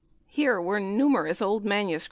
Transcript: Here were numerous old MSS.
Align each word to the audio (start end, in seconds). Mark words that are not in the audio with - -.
Here 0.29 0.59
were 0.59 0.79
numerous 0.79 1.43
old 1.43 1.63
MSS. 1.63 1.99